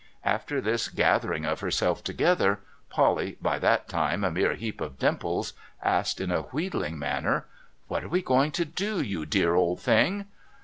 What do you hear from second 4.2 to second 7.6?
a mere heap of dimples, asked in a wheedling manner:'